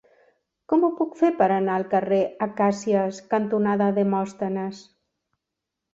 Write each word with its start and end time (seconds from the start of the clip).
Com 0.71 0.85
ho 0.85 0.87
puc 1.01 1.17
fer 1.19 1.29
per 1.41 1.49
anar 1.57 1.75
al 1.75 1.85
carrer 1.93 2.19
Acàcies 2.47 3.23
cantonada 3.35 3.93
Demòstenes? 4.03 4.85